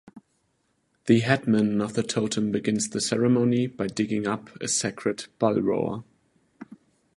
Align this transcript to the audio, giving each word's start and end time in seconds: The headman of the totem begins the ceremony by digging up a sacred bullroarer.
The 1.05 1.19
headman 1.19 1.79
of 1.79 1.93
the 1.93 2.01
totem 2.01 2.51
begins 2.51 2.89
the 2.89 2.99
ceremony 2.99 3.67
by 3.67 3.85
digging 3.85 4.25
up 4.25 4.49
a 4.59 4.67
sacred 4.67 5.27
bullroarer. 5.39 6.03